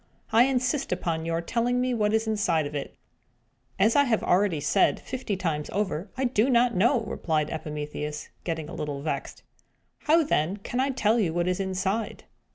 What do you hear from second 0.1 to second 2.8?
I insist upon your telling me what is inside of